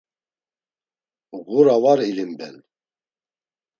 Ğura 1.49 1.77
var 1.83 1.99
ilimben. 2.09 2.55